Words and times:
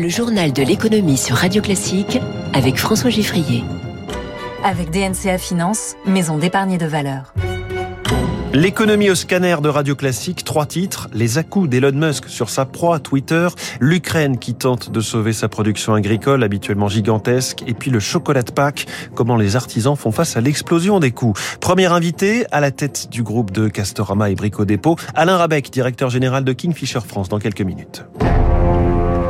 Le 0.00 0.08
journal 0.08 0.52
de 0.52 0.62
l'économie 0.62 1.16
sur 1.16 1.34
Radio 1.34 1.60
Classique 1.60 2.20
avec 2.52 2.76
François 2.76 3.10
Giffrier. 3.10 3.64
Avec 4.62 4.92
DNCA 4.92 5.38
Finance, 5.38 5.96
maison 6.06 6.38
d'épargne 6.38 6.78
de 6.78 6.86
valeur. 6.86 7.34
L'économie 8.52 9.10
au 9.10 9.16
scanner 9.16 9.56
de 9.60 9.68
Radio 9.68 9.96
Classique, 9.96 10.44
trois 10.44 10.66
titres. 10.66 11.08
Les 11.12 11.36
à 11.36 11.66
d'Elon 11.66 11.90
Musk 11.90 12.28
sur 12.28 12.48
sa 12.48 12.64
proie 12.64 13.00
Twitter, 13.00 13.48
l'Ukraine 13.80 14.38
qui 14.38 14.54
tente 14.54 14.92
de 14.92 15.00
sauver 15.00 15.32
sa 15.32 15.48
production 15.48 15.94
agricole 15.94 16.44
habituellement 16.44 16.88
gigantesque, 16.88 17.64
et 17.66 17.74
puis 17.74 17.90
le 17.90 17.98
chocolat 17.98 18.44
de 18.44 18.52
Pâques, 18.52 18.86
comment 19.16 19.36
les 19.36 19.56
artisans 19.56 19.96
font 19.96 20.12
face 20.12 20.36
à 20.36 20.40
l'explosion 20.40 21.00
des 21.00 21.10
coûts. 21.10 21.34
Premier 21.60 21.86
invité, 21.86 22.46
à 22.52 22.60
la 22.60 22.70
tête 22.70 23.08
du 23.10 23.24
groupe 23.24 23.50
de 23.50 23.66
Castorama 23.66 24.30
et 24.30 24.36
Brico 24.36 24.64
Dépôt, 24.64 24.94
Alain 25.16 25.38
Rabec, 25.38 25.70
directeur 25.72 26.08
général 26.08 26.44
de 26.44 26.52
Kingfisher 26.52 27.00
France, 27.04 27.28
dans 27.28 27.40
quelques 27.40 27.62
minutes. 27.62 28.04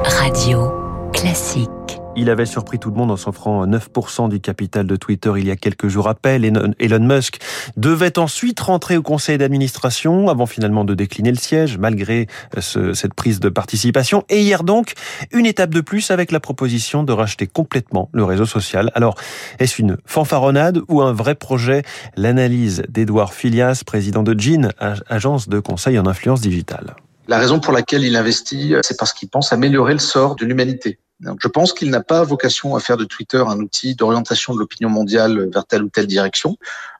Radio 0.09 0.73
Classique. 1.13 1.69
Il 2.17 2.31
avait 2.31 2.47
surpris 2.47 2.79
tout 2.79 2.91
le 2.91 2.97
monde 2.97 3.11
en 3.11 3.17
s'offrant 3.17 3.67
9% 3.67 4.31
du 4.31 4.41
capital 4.41 4.87
de 4.87 4.97
Twitter 4.97 5.31
il 5.37 5.47
y 5.47 5.51
a 5.51 5.57
quelques 5.57 5.89
jours 5.89 6.09
à 6.09 6.15
peine. 6.15 6.75
Elon 6.79 7.01
Musk 7.01 7.39
devait 7.77 8.19
ensuite 8.19 8.59
rentrer 8.59 8.97
au 8.97 9.03
conseil 9.03 9.37
d'administration 9.37 10.29
avant 10.29 10.47
finalement 10.47 10.85
de 10.85 10.95
décliner 10.95 11.31
le 11.31 11.37
siège 11.37 11.77
malgré 11.77 12.27
euh, 12.57 12.95
cette 12.95 13.13
prise 13.15 13.39
de 13.39 13.51
participation. 13.51 14.25
Et 14.31 14.41
hier 14.41 14.65
donc, 14.65 14.95
une 15.31 15.47
étape 15.47 15.75
de 15.75 15.83
plus 15.83 16.11
avec 16.11 16.33
la 16.33 16.41
proposition 16.41 17.03
de 17.03 17.13
racheter 17.13 17.47
complètement 17.47 18.09
le 18.13 18.25
réseau 18.25 18.47
social. 18.47 18.91
Alors, 18.95 19.15
est-ce 19.59 19.81
une 19.81 19.99
fanfaronnade 20.07 20.81
ou 20.89 21.03
un 21.03 21.13
vrai 21.13 21.35
projet? 21.35 21.83
L'analyse 22.17 22.83
d'Edouard 22.89 23.35
Filias, 23.35 23.83
président 23.85 24.23
de 24.23 24.39
GIN, 24.39 24.71
agence 24.79 25.49
de 25.49 25.61
conseil 25.61 25.99
en 25.99 26.07
influence 26.07 26.41
digitale. 26.41 26.97
La 27.29 27.39
raison 27.39 27.61
pour 27.61 27.73
laquelle 27.73 28.05
il 28.05 28.17
investit, 28.17 28.75
c'est 28.83 28.99
parce 28.99 29.13
qu'il 29.13 29.29
pense 29.29 29.53
améliorer 29.53 29.93
le 29.93 29.99
sort 29.99 30.35
de 30.35 30.47
l'humanité. 30.47 30.99
Je 31.21 31.49
pense 31.49 31.73
qu'il 31.73 31.91
n'a 31.91 32.01
pas 32.01 32.23
vocation 32.23 32.75
à 32.75 32.81
faire 32.81 32.97
de 32.97 33.05
Twitter 33.05 33.43
un 33.47 33.61
outil 33.61 33.95
d'orientation 33.95 34.55
de 34.55 34.59
l'opinion 34.59 34.89
mondiale 34.89 35.51
vers 35.53 35.67
telle 35.67 35.83
ou 35.83 35.91
telle 35.91 36.07
direction. 36.07 36.57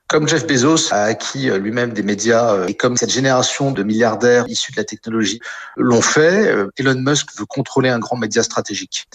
Comme 0.09 0.27
Jeff 0.27 0.47
Bezos 0.47 0.91
a 0.91 1.03
acquis 1.03 1.51
euh, 1.51 1.59
lui-même 1.59 1.93
des 1.93 2.01
médias 2.01 2.55
euh, 2.55 2.65
et 2.65 2.73
comme 2.73 2.97
cette 2.97 3.11
génération 3.11 3.71
de 3.71 3.83
milliardaires 3.83 4.43
issus 4.47 4.71
de 4.71 4.77
la 4.77 4.83
technologie 4.83 5.39
l'ont 5.77 6.01
fait, 6.01 6.47
euh, 6.47 6.71
Elon 6.77 6.99
Musk 6.99 7.27
veut 7.37 7.45
contrôler 7.45 7.89
un 7.89 7.99
grand 7.99 8.17
média 8.17 8.41
stratégique. 8.41 9.05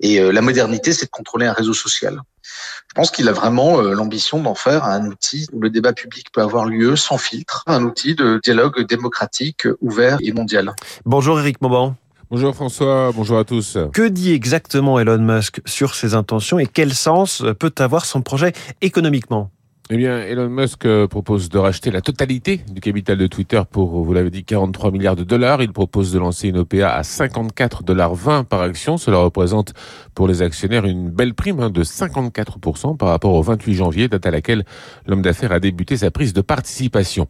Et 0.00 0.20
la 0.20 0.40
modernité, 0.40 0.92
c'est 0.92 1.06
de 1.06 1.10
contrôler 1.10 1.46
un 1.46 1.52
réseau 1.52 1.72
social. 1.72 2.20
Je 2.42 2.94
pense 2.96 3.12
qu'il 3.12 3.28
a 3.28 3.32
vraiment 3.32 3.80
l'ambition 3.80 4.42
d'en 4.42 4.56
faire 4.56 4.84
un 4.84 5.06
outil 5.06 5.46
où 5.52 5.60
le 5.60 5.70
débat 5.70 5.92
public 5.92 6.32
peut 6.32 6.42
avoir 6.42 6.66
lieu 6.66 6.96
sans 6.96 7.18
filtre, 7.18 7.62
un 7.66 7.84
outil 7.84 8.16
de 8.16 8.40
dialogue 8.42 8.86
démocratique, 8.88 9.68
ouvert 9.80 10.18
et 10.20 10.32
mondial. 10.32 10.74
Bonjour 11.04 11.38
Eric 11.38 11.60
Mauban. 11.60 11.94
Bonjour 12.30 12.54
François, 12.54 13.12
bonjour 13.14 13.38
à 13.38 13.44
tous. 13.44 13.78
Que 13.92 14.08
dit 14.08 14.32
exactement 14.32 14.98
Elon 14.98 15.18
Musk 15.18 15.60
sur 15.64 15.94
ses 15.94 16.14
intentions 16.14 16.58
et 16.58 16.66
quel 16.66 16.94
sens 16.94 17.44
peut 17.58 17.74
avoir 17.78 18.04
son 18.04 18.22
projet 18.22 18.52
économiquement? 18.80 19.50
Eh 19.92 19.96
bien, 19.96 20.20
Elon 20.20 20.48
Musk 20.48 20.86
euh, 20.86 21.08
propose 21.08 21.48
de 21.48 21.58
racheter 21.58 21.90
la 21.90 22.00
totalité 22.00 22.60
du 22.70 22.80
capital 22.80 23.18
de 23.18 23.26
Twitter 23.26 23.60
pour, 23.68 24.04
vous 24.04 24.12
l'avez 24.12 24.30
dit, 24.30 24.44
43 24.44 24.92
milliards 24.92 25.16
de 25.16 25.24
dollars. 25.24 25.62
Il 25.62 25.72
propose 25.72 26.12
de 26.12 26.18
lancer 26.20 26.46
une 26.46 26.58
OPA 26.58 26.94
à 26.94 27.02
54 27.02 27.82
dollars 27.82 28.14
20 28.14 28.44
par 28.44 28.60
action. 28.60 28.98
Cela 28.98 29.16
représente 29.18 29.74
pour 30.14 30.28
les 30.28 30.42
actionnaires 30.42 30.84
une 30.84 31.10
belle 31.10 31.34
prime 31.34 31.58
hein, 31.58 31.70
de 31.70 31.82
54% 31.82 32.96
par 32.96 33.08
rapport 33.08 33.34
au 33.34 33.42
28 33.42 33.74
janvier, 33.74 34.06
date 34.06 34.26
à 34.26 34.30
laquelle 34.30 34.64
l'homme 35.08 35.22
d'affaires 35.22 35.50
a 35.50 35.58
débuté 35.58 35.96
sa 35.96 36.12
prise 36.12 36.34
de 36.34 36.40
participation. 36.40 37.26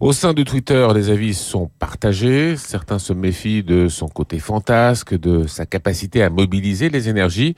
Au 0.00 0.12
sein 0.12 0.32
de 0.32 0.44
Twitter, 0.44 0.86
les 0.94 1.10
avis 1.10 1.34
sont 1.34 1.70
partagés. 1.80 2.56
Certains 2.56 3.00
se 3.00 3.12
méfient 3.12 3.64
de 3.64 3.88
son 3.88 4.06
côté 4.06 4.38
fantasque, 4.38 5.18
de 5.18 5.48
sa 5.48 5.66
capacité 5.66 6.22
à 6.22 6.30
mobiliser 6.30 6.88
les 6.88 7.08
énergies. 7.08 7.56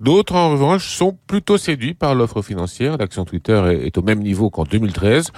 D'autres, 0.00 0.34
en 0.34 0.52
revanche, 0.52 0.96
sont 0.96 1.18
plutôt 1.26 1.58
séduits 1.58 1.92
par 1.92 2.14
l'offre 2.14 2.40
financière. 2.40 2.96
L'action 2.96 3.26
Twitter 3.26 3.78
est 3.84 3.98
au 3.98 4.02
même 4.02 4.20
niveau 4.20 4.48
qu'en 4.48 4.64
2013. 4.64 5.32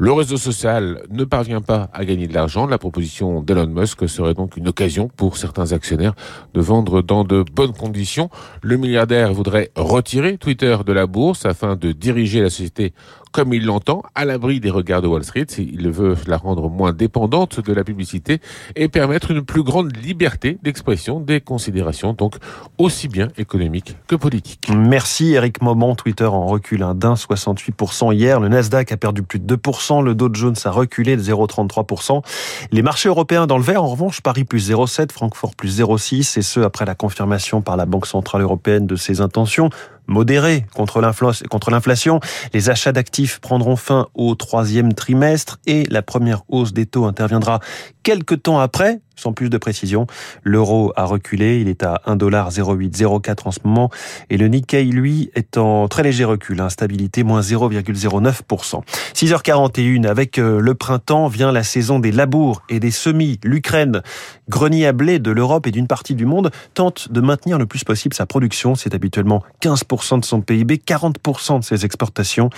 Le 0.00 0.12
réseau 0.12 0.36
social 0.36 1.02
ne 1.10 1.24
parvient 1.24 1.60
pas 1.60 1.90
à 1.92 2.04
gagner 2.04 2.28
de 2.28 2.32
l'argent. 2.32 2.68
La 2.68 2.78
proposition 2.78 3.42
d'Elon 3.42 3.66
Musk 3.66 4.08
serait 4.08 4.32
donc 4.32 4.56
une 4.56 4.68
occasion 4.68 5.08
pour 5.08 5.36
certains 5.36 5.72
actionnaires 5.72 6.14
de 6.54 6.60
vendre 6.60 7.02
dans 7.02 7.24
de 7.24 7.44
bonnes 7.52 7.72
conditions. 7.72 8.30
Le 8.62 8.76
milliardaire 8.76 9.32
voudrait 9.32 9.72
retirer 9.74 10.38
Twitter 10.38 10.76
de 10.86 10.92
la 10.92 11.08
bourse 11.08 11.46
afin 11.46 11.74
de 11.74 11.90
diriger 11.90 12.40
la 12.40 12.48
société 12.48 12.92
comme 13.32 13.52
il 13.52 13.64
l'entend, 13.66 14.02
à 14.14 14.24
l'abri 14.24 14.60
des 14.60 14.70
regards 14.70 15.02
de 15.02 15.06
Wall 15.06 15.24
Street. 15.24 15.46
Il 15.58 15.88
veut 15.90 16.16
la 16.26 16.36
rendre 16.36 16.68
moins 16.68 16.92
dépendante 16.92 17.60
de 17.60 17.72
la 17.72 17.84
publicité 17.84 18.40
et 18.76 18.88
permettre 18.88 19.30
une 19.30 19.42
plus 19.42 19.62
grande 19.62 19.94
liberté 19.96 20.58
d'expression 20.62 21.20
des 21.20 21.40
considérations, 21.40 22.12
donc 22.12 22.36
aussi 22.78 23.08
bien 23.08 23.28
économiques 23.36 23.96
que 24.06 24.16
politiques. 24.16 24.68
Merci 24.74 25.34
Eric 25.34 25.62
Moment. 25.62 25.94
Twitter 25.94 26.24
en 26.24 26.46
recul 26.46 26.80
d'un 26.94 27.14
68% 27.14 28.14
hier. 28.14 28.40
Le 28.40 28.48
Nasdaq 28.48 28.92
a 28.92 28.96
perdu 28.96 29.22
plus 29.22 29.38
de 29.38 29.56
2%. 29.56 29.87
Le 30.02 30.14
Dow 30.14 30.28
Jones 30.32 30.56
a 30.64 30.70
reculé 30.70 31.16
de 31.16 31.22
0,33%. 31.22 32.22
Les 32.72 32.82
marchés 32.82 33.08
européens 33.08 33.46
dans 33.46 33.58
le 33.58 33.64
vert, 33.64 33.82
en 33.82 33.88
revanche, 33.88 34.20
Paris 34.20 34.44
plus 34.44 34.70
0,7, 34.70 35.12
Francfort 35.12 35.54
plus 35.54 35.80
0,6, 35.80 36.38
et 36.38 36.42
ce 36.42 36.60
après 36.60 36.84
la 36.84 36.94
confirmation 36.94 37.62
par 37.62 37.76
la 37.76 37.86
Banque 37.86 38.06
Centrale 38.06 38.42
Européenne 38.42 38.86
de 38.86 38.96
ses 38.96 39.20
intentions 39.20 39.70
modéré 40.08 40.64
contre 40.74 41.00
l'inflation. 41.00 42.20
Les 42.54 42.70
achats 42.70 42.92
d'actifs 42.92 43.40
prendront 43.40 43.76
fin 43.76 44.08
au 44.14 44.34
troisième 44.34 44.94
trimestre 44.94 45.58
et 45.66 45.84
la 45.90 46.02
première 46.02 46.42
hausse 46.48 46.72
des 46.72 46.86
taux 46.86 47.04
interviendra 47.04 47.60
quelques 48.02 48.42
temps 48.42 48.58
après, 48.58 49.00
sans 49.18 49.32
plus 49.32 49.50
de 49.50 49.58
précision. 49.58 50.06
L'euro 50.42 50.92
a 50.96 51.04
reculé, 51.04 51.60
il 51.60 51.68
est 51.68 51.82
à 51.82 52.00
1,0804 52.06 53.36
en 53.44 53.50
ce 53.50 53.60
moment 53.64 53.90
et 54.30 54.36
le 54.36 54.48
Nikkei, 54.48 54.84
lui, 54.84 55.30
est 55.34 55.58
en 55.58 55.88
très 55.88 56.02
léger 56.02 56.24
recul, 56.24 56.60
instabilité 56.60 57.22
moins 57.22 57.40
0,09%. 57.40 58.82
6h41, 59.14 60.06
avec 60.06 60.38
euh, 60.38 60.60
le 60.60 60.74
printemps 60.74 61.28
vient 61.28 61.52
la 61.52 61.62
saison 61.62 61.98
des 61.98 62.12
labours 62.12 62.62
et 62.68 62.80
des 62.80 62.90
semis. 62.90 63.38
L'Ukraine, 63.42 64.02
grenier 64.48 64.86
à 64.86 64.92
blé 64.92 65.18
de 65.18 65.30
l'Europe 65.30 65.66
et 65.66 65.70
d'une 65.70 65.86
partie 65.86 66.14
du 66.14 66.26
monde, 66.26 66.50
tente 66.74 67.10
de 67.12 67.20
maintenir 67.20 67.58
le 67.58 67.66
plus 67.66 67.84
possible 67.84 68.14
sa 68.14 68.26
production. 68.26 68.74
C'est 68.74 68.94
habituellement 68.94 69.42
15% 69.62 70.20
de 70.20 70.24
son 70.24 70.40
PIB, 70.40 70.76
40% 70.86 71.60
de 71.60 71.64
ses 71.64 71.84
exportations. 71.84 72.50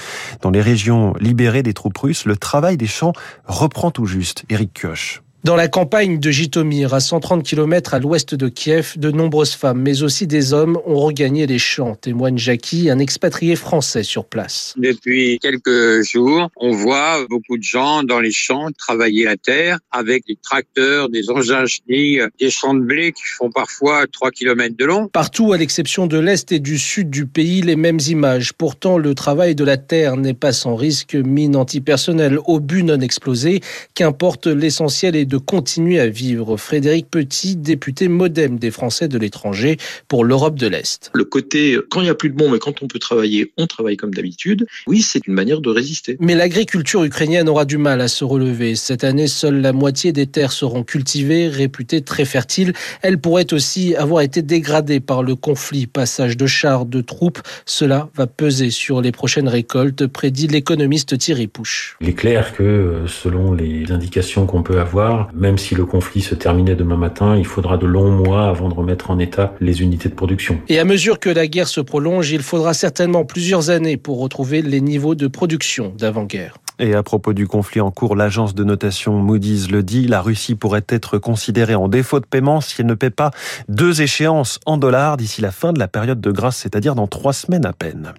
Dans 0.42 0.50
les 0.50 0.60
régions 0.60 1.14
libérées 1.20 1.62
des 1.62 1.74
troupes 1.74 1.98
russes, 1.98 2.24
le 2.24 2.36
travail 2.36 2.76
des 2.76 2.86
champs 2.86 3.12
reprend 3.46 3.90
tout 3.90 4.06
juste. 4.06 4.44
Eric 4.48 4.72
Kioch. 4.74 5.22
Dans 5.42 5.56
la 5.56 5.68
campagne 5.68 6.20
de 6.20 6.30
Jitomir, 6.30 6.92
à 6.92 7.00
130 7.00 7.42
km 7.42 7.94
à 7.94 7.98
l'ouest 7.98 8.34
de 8.34 8.50
Kiev, 8.50 8.98
de 8.98 9.10
nombreuses 9.10 9.54
femmes, 9.54 9.80
mais 9.80 10.02
aussi 10.02 10.26
des 10.26 10.52
hommes, 10.52 10.78
ont 10.84 10.96
regagné 10.96 11.46
les 11.46 11.58
champs, 11.58 11.94
témoigne 11.94 12.36
Jackie, 12.36 12.90
un 12.90 12.98
expatrié 12.98 13.56
français 13.56 14.02
sur 14.02 14.26
place. 14.26 14.74
Depuis 14.76 15.38
quelques 15.38 16.02
jours, 16.02 16.50
on 16.56 16.72
voit 16.72 17.24
beaucoup 17.30 17.56
de 17.56 17.62
gens 17.62 18.02
dans 18.02 18.20
les 18.20 18.32
champs 18.32 18.68
travailler 18.76 19.24
la 19.24 19.38
terre 19.38 19.78
avec 19.92 20.26
des 20.26 20.36
tracteurs, 20.36 21.08
des 21.08 21.30
engins 21.30 21.64
chenilles, 21.64 22.22
des 22.38 22.50
champs 22.50 22.74
de 22.74 22.80
blé 22.80 23.12
qui 23.12 23.24
font 23.24 23.50
parfois 23.50 24.06
3 24.12 24.32
km 24.32 24.76
de 24.76 24.84
long. 24.84 25.08
Partout, 25.08 25.54
à 25.54 25.56
l'exception 25.56 26.06
de 26.06 26.18
l'est 26.18 26.52
et 26.52 26.60
du 26.60 26.76
sud 26.76 27.08
du 27.08 27.24
pays, 27.24 27.62
les 27.62 27.76
mêmes 27.76 28.00
images. 28.08 28.52
Pourtant, 28.52 28.98
le 28.98 29.14
travail 29.14 29.54
de 29.54 29.64
la 29.64 29.78
terre 29.78 30.18
n'est 30.18 30.34
pas 30.34 30.52
sans 30.52 30.76
risque, 30.76 31.14
mine 31.14 31.56
antipersonnelle, 31.56 32.38
obus 32.46 32.82
non 32.82 33.00
explosés, 33.00 33.62
qu'importe 33.94 34.46
l'essentiel 34.46 35.16
est 35.16 35.29
de 35.30 35.38
continuer 35.38 36.00
à 36.00 36.08
vivre. 36.08 36.56
Frédéric 36.56 37.08
Petit, 37.08 37.56
député 37.56 38.08
modem 38.08 38.58
des 38.58 38.70
Français 38.70 39.06
de 39.06 39.16
l'étranger 39.16 39.78
pour 40.08 40.24
l'Europe 40.24 40.56
de 40.56 40.66
l'Est. 40.66 41.10
Le 41.14 41.24
côté, 41.24 41.78
quand 41.88 42.00
il 42.00 42.04
n'y 42.04 42.10
a 42.10 42.14
plus 42.14 42.30
de 42.30 42.34
bombes 42.34 42.54
et 42.54 42.58
quand 42.58 42.82
on 42.82 42.88
peut 42.88 42.98
travailler, 42.98 43.52
on 43.56 43.68
travaille 43.68 43.96
comme 43.96 44.12
d'habitude. 44.12 44.66
Oui, 44.88 45.02
c'est 45.02 45.26
une 45.26 45.34
manière 45.34 45.60
de 45.60 45.70
résister. 45.70 46.16
Mais 46.18 46.34
l'agriculture 46.34 47.04
ukrainienne 47.04 47.48
aura 47.48 47.64
du 47.64 47.78
mal 47.78 48.00
à 48.00 48.08
se 48.08 48.24
relever. 48.24 48.74
Cette 48.74 49.04
année, 49.04 49.28
seule 49.28 49.60
la 49.60 49.72
moitié 49.72 50.12
des 50.12 50.26
terres 50.26 50.52
seront 50.52 50.82
cultivées, 50.82 51.46
réputées 51.46 52.02
très 52.02 52.24
fertiles. 52.24 52.72
Elles 53.02 53.18
pourraient 53.18 53.54
aussi 53.54 53.94
avoir 53.94 54.22
été 54.22 54.42
dégradées 54.42 55.00
par 55.00 55.22
le 55.22 55.36
conflit, 55.36 55.86
passage 55.86 56.36
de 56.36 56.46
chars, 56.48 56.86
de 56.86 57.00
troupes. 57.00 57.40
Cela 57.66 58.10
va 58.16 58.26
peser 58.26 58.70
sur 58.70 59.00
les 59.00 59.12
prochaines 59.12 59.48
récoltes, 59.48 60.08
prédit 60.08 60.48
l'économiste 60.48 61.16
Thierry 61.16 61.46
Pouche. 61.46 61.96
Il 62.00 62.08
est 62.08 62.14
clair 62.14 62.52
que, 62.52 63.04
selon 63.06 63.52
les 63.52 63.92
indications 63.92 64.46
qu'on 64.46 64.64
peut 64.64 64.80
avoir, 64.80 65.19
même 65.34 65.58
si 65.58 65.74
le 65.74 65.84
conflit 65.84 66.20
se 66.20 66.34
terminait 66.34 66.74
demain 66.74 66.96
matin, 66.96 67.36
il 67.36 67.46
faudra 67.46 67.76
de 67.76 67.86
longs 67.86 68.10
mois 68.10 68.48
avant 68.48 68.68
de 68.68 68.74
remettre 68.74 69.10
en 69.10 69.18
état 69.18 69.54
les 69.60 69.82
unités 69.82 70.08
de 70.08 70.14
production. 70.14 70.60
Et 70.68 70.78
à 70.78 70.84
mesure 70.84 71.18
que 71.18 71.30
la 71.30 71.46
guerre 71.46 71.68
se 71.68 71.80
prolonge, 71.80 72.30
il 72.30 72.42
faudra 72.42 72.74
certainement 72.74 73.24
plusieurs 73.24 73.70
années 73.70 73.96
pour 73.96 74.20
retrouver 74.20 74.62
les 74.62 74.80
niveaux 74.80 75.14
de 75.14 75.26
production 75.26 75.92
d'avant-guerre. 75.96 76.54
Et 76.82 76.94
à 76.94 77.02
propos 77.02 77.34
du 77.34 77.46
conflit 77.46 77.82
en 77.82 77.90
cours, 77.90 78.16
l'agence 78.16 78.54
de 78.54 78.64
notation 78.64 79.12
Moody's 79.12 79.70
le 79.70 79.82
dit, 79.82 80.06
la 80.06 80.22
Russie 80.22 80.54
pourrait 80.54 80.86
être 80.88 81.18
considérée 81.18 81.74
en 81.74 81.88
défaut 81.88 82.20
de 82.20 82.24
paiement 82.24 82.62
si 82.62 82.76
elle 82.78 82.86
ne 82.86 82.94
paie 82.94 83.10
pas 83.10 83.32
deux 83.68 84.00
échéances 84.00 84.58
en 84.64 84.78
dollars 84.78 85.18
d'ici 85.18 85.42
la 85.42 85.50
fin 85.50 85.74
de 85.74 85.78
la 85.78 85.88
période 85.88 86.22
de 86.22 86.30
grâce, 86.30 86.56
c'est-à-dire 86.56 86.94
dans 86.94 87.06
trois 87.06 87.34
semaines 87.34 87.66
à 87.66 87.74
peine. 87.74 88.14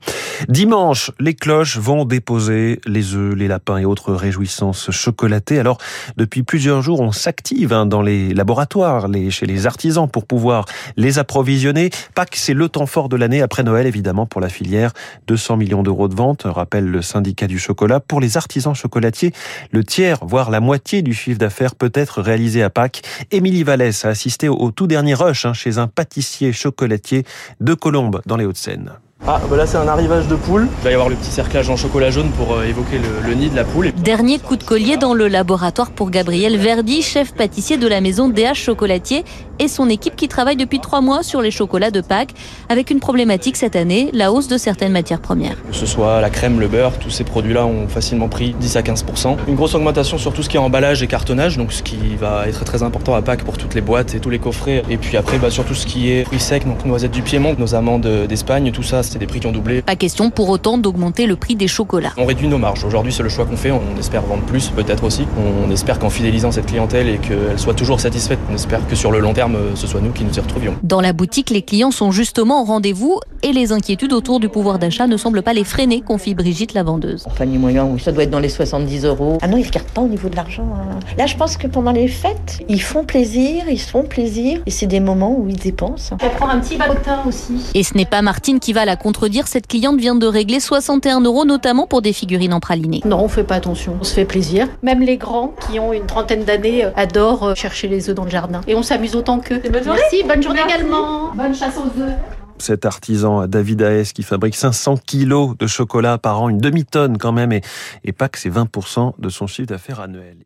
Dimanche, 0.48 1.10
les 1.20 1.34
cloches 1.34 1.78
vont 1.80 2.06
déposer 2.06 2.80
les 2.86 3.16
œufs, 3.16 3.36
les 3.36 3.48
lapins 3.48 3.78
et 3.78 3.86
autres 3.86 4.14
réjouissances 4.14 4.92
chocolatées. 4.92 5.58
Alors, 5.58 5.80
depuis 6.18 6.44
plusieurs 6.44 6.84
jours, 6.84 7.02
on 7.02 7.12
s'active 7.12 7.74
hein, 7.74 7.88
dans 7.88 8.04
les 8.04 8.32
laboratoires, 8.32 9.08
chez 9.32 9.48
les 9.48 9.66
artisans 9.66 10.08
pour 10.08 10.26
pouvoir 10.26 10.66
les 10.98 11.18
approvisionner. 11.18 11.90
Pâques, 12.14 12.36
c'est 12.36 12.54
le 12.54 12.70
temps 12.70 12.86
fort 12.86 13.10
de 13.10 13.16
l'année 13.16 13.42
après 13.42 13.64
Noël, 13.64 13.88
évidemment, 13.88 14.28
pour 14.28 14.40
la 14.40 14.50
filière. 14.50 14.94
200 15.26 15.58
millions 15.58 15.82
d'euros 15.82 16.08
de 16.08 16.16
vente, 16.16 16.44
rappelle 16.46 16.86
le 16.86 17.02
syndicat 17.02 17.48
du 17.48 17.58
chocolat. 17.58 18.00
Pour 18.00 18.20
les 18.20 18.38
artisans 18.38 18.51
chocolatiers, 18.60 19.34
le 19.72 19.84
tiers, 19.84 20.20
voire 20.22 20.52
la 20.52 20.60
moitié 20.60 21.02
du 21.02 21.14
chiffre 21.14 21.40
d'affaires 21.40 21.76
peut 21.76 21.92
être 21.94 22.22
réalisé 22.22 22.64
à 22.64 22.70
Pâques. 22.70 23.02
Émilie 23.32 23.64
Vallès 23.64 24.06
a 24.06 24.10
assisté 24.10 24.50
au, 24.50 24.72
tout 24.72 24.88
dernier 24.88 25.14
rush 25.14 25.46
hein, 25.46 25.54
chez 25.54 25.78
un 25.78 25.88
pâtissier 25.88 26.54
chocolatier 26.54 27.24
de 27.60 27.74
Colombes, 27.74 28.22
dans 28.26 28.38
les 28.38 28.46
Hauts-de-Seine. 28.46 28.92
Ah, 29.28 29.40
bah 29.48 29.56
là 29.56 29.68
c'est 29.68 29.78
un 29.78 29.88
arrivage 29.88 30.28
de 30.28 30.36
poule. 30.36 30.68
Il 30.80 30.84
va 30.84 30.90
y 30.90 30.94
avoir 30.96 31.08
le 31.08 31.16
petit 31.16 31.30
cerclage 31.30 31.70
en 31.70 31.76
chocolat 31.76 32.10
jaune 32.10 32.32
pour 32.32 32.56
euh, 32.56 32.64
évoquer 32.64 32.98
le, 32.98 33.34
nid 33.36 33.52
de 33.52 33.56
la 33.56 33.64
poule. 33.64 33.92
Dernier 33.92 34.40
coup 34.40 34.56
de 34.56 34.64
collier 34.64 34.98
dans 34.98 35.14
le 35.14 35.28
laboratoire 35.28 35.92
pour 35.92 36.10
Gabriel 36.10 36.58
Verdi, 36.58 37.04
chef 37.04 37.36
pâtissier 37.36 37.78
de 37.78 37.88
la 37.88 38.02
maison 38.02 38.30
DH 38.30 38.56
Chocolatier 38.56 39.24
et 39.62 39.68
son 39.68 39.90
équipe 39.90 40.16
qui 40.16 40.28
travaille 40.28 40.56
depuis 40.56 40.80
trois 40.80 41.02
mois 41.02 41.22
sur 41.22 41.40
les 41.40 41.52
chocolats 41.52 41.92
de 41.92 42.02
Pâques 42.02 42.34
avec 42.68 42.90
une 42.90 43.00
problématique 43.00 43.56
cette 43.56 43.76
année, 43.76 44.10
la 44.12 44.32
hausse 44.32 44.48
de 44.48 44.58
certaines 44.58 44.92
matières 44.92 45.22
premières. 45.22 45.56
Que 45.70 45.76
ce 45.76 45.86
soit 45.86 46.20
la 46.20 46.32
crème, 46.32 46.60
le 46.60 46.68
beurre, 46.68 46.98
tous 46.98 47.12
ces 47.12 47.24
produits-là 47.24 47.68
ont 47.68 47.88
facilement 47.88 48.28
pris 48.28 48.56
10 48.60 48.78
à 48.78 48.82
15%. 48.82 49.38
Une 49.48 49.56
grosse 49.56 49.76
augmentation 49.76 50.18
sur 50.18 50.34
tout 50.34 50.42
ce 50.42 50.50
qui 50.50 50.58
est 50.58 50.60
emballage 50.60 51.04
et 51.04 51.08
cartonnage, 51.08 51.58
donc 51.58 51.74
ce 51.74 51.84
qui 51.84 52.16
va 52.20 52.48
être 52.48 52.66
très 52.66 52.82
important 52.82 53.14
à 53.14 53.22
Pâques 53.22 53.44
pour 53.44 53.60
toutes 53.60 53.76
les 53.76 53.82
boîtes 53.82 54.16
et 54.16 54.20
tous 54.20 54.32
les 54.32 54.40
coffrets. 54.40 54.82
Et 54.90 54.98
puis 54.98 55.16
après, 55.16 55.38
bah, 55.38 55.52
sur 55.52 55.64
tout 55.64 55.76
ce 55.76 55.86
qui 55.86 56.10
est 56.10 56.26
fruits 56.26 56.40
secs, 56.40 56.66
donc 56.66 56.84
noisettes 56.84 57.12
du 57.12 57.22
Piémont, 57.22 57.56
nos 57.60 57.76
amandes 57.76 58.08
d'Espagne, 58.28 58.72
tout 58.72 58.82
ça, 58.82 59.04
c'est 59.04 59.20
des 59.20 59.28
prix 59.28 59.42
qui 59.42 59.48
ont 59.48 59.52
doublé. 59.52 59.84
Pas 59.84 59.96
question 59.96 60.32
pour 60.32 60.50
autant 60.50 60.80
d'augmenter 60.80 61.28
le 61.28 61.36
prix 61.36 61.56
des 61.56 61.68
chocolats. 61.68 62.14
On 62.18 62.26
réduit 62.26 62.48
nos 62.48 62.58
marges. 62.58 62.84
Aujourd'hui, 62.84 63.14
c'est 63.14 63.24
le 63.24 63.30
choix 63.30 63.46
qu'on 63.46 63.58
fait. 63.58 63.70
On 63.70 64.00
espère 64.00 64.24
vendre 64.24 64.44
plus, 64.44 64.70
peut-être 64.70 65.04
aussi. 65.04 65.28
On 65.38 65.70
espère 65.70 66.00
qu'en 66.00 66.10
fidélisant 66.10 66.52
cette 66.52 66.66
clientèle 66.66 67.08
et 67.08 67.20
qu'elle 67.20 67.60
soit 67.60 67.76
toujours 67.76 68.00
satisfaite, 68.00 68.40
on 68.52 68.56
espère 68.56 68.88
que 68.88 68.96
sur 68.96 69.12
le 69.12 69.20
long 69.20 69.34
terme, 69.34 69.51
ce 69.76 69.88
soit 69.88 70.02
nous 70.02 70.12
qui 70.12 70.24
nous 70.24 70.34
y 70.34 70.40
retrouvions. 70.40 70.76
Dans 70.84 71.02
la 71.02 71.14
boutique, 71.14 71.50
les 71.50 71.62
clients 71.62 71.92
sont 71.92 72.12
justement 72.12 72.62
au 72.62 72.66
rendez-vous 72.66 73.20
et 73.44 73.54
les 73.54 73.72
inquiétudes 73.72 74.14
autour 74.14 74.40
du 74.40 74.50
pouvoir 74.50 74.80
d'achat 74.80 75.08
ne 75.08 75.18
semblent 75.18 75.42
pas 75.42 75.54
les 75.54 75.64
freiner, 75.64 76.02
confie 76.02 76.36
Brigitte 76.36 76.74
la 76.74 76.84
vendeuse. 76.84 77.26
En 77.28 77.32
panier 77.32 77.58
moyen, 77.58 77.86
oui, 77.86 78.00
ça 78.00 78.12
doit 78.12 78.24
être 78.24 78.30
dans 78.30 78.40
les 78.40 78.50
70 78.50 79.06
euros. 79.06 79.38
Ah 79.42 79.48
non, 79.48 79.58
ils 79.58 79.62
ne 79.62 79.66
regardent 79.66 79.88
pas 79.88 80.02
au 80.02 80.08
niveau 80.08 80.30
de 80.30 80.36
l'argent. 80.36 80.68
Hein. 80.76 81.00
Là, 81.18 81.26
je 81.26 81.36
pense 81.36 81.58
que 81.58 81.68
pendant 81.68 81.92
les 81.92 82.08
fêtes, 82.08 82.60
ils 82.70 82.82
font 82.82 83.04
plaisir, 83.04 83.66
ils 83.70 83.80
se 83.80 83.90
font 83.90 84.04
plaisir 84.04 84.62
et 84.66 84.72
c'est 84.72 84.88
des 84.88 85.00
moments 85.00 85.36
où 85.38 85.48
ils 85.50 85.58
dépensent. 85.58 86.16
Je 86.20 86.26
vais 86.26 86.32
prendre 86.34 86.54
un 86.54 86.60
petit 86.60 86.78
bagotin 86.78 87.20
aussi. 87.28 87.54
Et 87.74 87.84
ce 87.84 87.96
n'est 87.96 88.06
pas 88.06 88.22
Martine 88.22 88.60
qui 88.60 88.74
va 88.74 88.86
la 88.86 88.96
contredire. 88.96 89.48
Cette 89.48 89.68
cliente 89.68 90.00
vient 90.00 90.16
de 90.16 90.28
régler 90.28 90.60
61 90.60 91.22
euros, 91.22 91.46
notamment 91.46 91.88
pour 91.88 92.02
des 92.02 92.14
figurines 92.14 92.54
empralinées. 92.54 93.02
Non, 93.06 93.20
on 93.20 93.28
fait 93.28 93.44
pas 93.44 93.56
attention. 93.56 93.98
On 94.00 94.04
se 94.04 94.14
fait 94.14 94.26
plaisir. 94.26 94.68
Même 94.84 95.02
les 95.02 95.18
grands 95.18 95.54
qui 95.68 95.80
ont 95.80 95.94
une 95.94 96.06
trentaine 96.06 96.44
d'années 96.44 96.86
euh, 96.86 96.92
adorent 96.96 97.44
euh, 97.44 97.56
chercher 97.56 97.88
les 97.88 98.10
œufs 98.10 98.16
dans 98.16 98.26
le 98.26 98.30
jardin. 98.30 98.62
Et 98.68 98.76
on 98.76 98.84
s'amuse 98.84 99.16
autant 99.16 99.40
qu'eux. 99.42 99.62
Merci, 99.72 100.24
bonne 100.24 100.42
journée 100.42 100.62
également. 100.66 101.34
Bonne 101.34 101.56
chasse 101.56 101.78
aux 101.78 102.00
œufs 102.02 102.14
cet 102.62 102.86
artisan 102.86 103.48
David 103.48 103.82
Aes 103.82 104.14
qui 104.14 104.24
fabrique 104.24 104.56
500 104.56 104.98
kilos 105.06 105.58
de 105.58 105.68
chocolat 105.68 106.18
par 106.18 106.42
an, 106.42 106.50
une 106.50 106.60
demi-tonne 106.60 107.18
quand 107.18 107.32
même, 107.32 107.52
et, 107.52 107.62
et 108.04 108.12
pas 108.12 108.30
que 108.30 108.38
c'est 108.38 108.52
20% 108.52 109.14
de 109.18 109.30
son 109.30 109.48
chiffre 109.48 109.68
d'affaires 109.68 110.00
annuel. 110.00 110.38